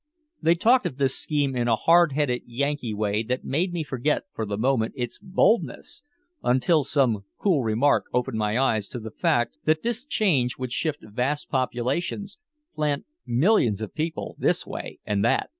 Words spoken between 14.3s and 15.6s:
this way and that.